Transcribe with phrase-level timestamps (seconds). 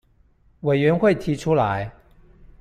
[0.61, 1.93] 委員會提出來